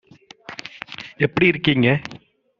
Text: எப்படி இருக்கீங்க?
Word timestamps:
எப்படி 1.17 1.47
இருக்கீங்க? 1.47 1.87